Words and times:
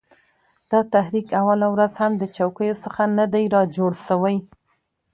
دا 0.71 0.79
تحریک 0.93 1.27
اوله 1.41 1.67
ورځ 1.73 1.93
هم 2.01 2.11
د 2.17 2.23
چوکیو 2.35 2.81
څخه 2.83 3.01
نه 3.17 3.25
دی 3.33 3.43
را 3.53 3.61
جوړ 3.75 3.91
سوی 4.07 4.37